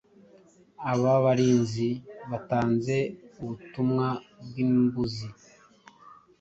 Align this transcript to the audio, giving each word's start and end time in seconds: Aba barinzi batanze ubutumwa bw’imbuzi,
Aba 0.91 1.13
barinzi 1.25 1.87
batanze 2.29 2.97
ubutumwa 3.41 4.07
bw’imbuzi, 4.45 5.27